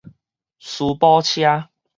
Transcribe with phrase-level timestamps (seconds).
[0.59, 1.69] 司捕車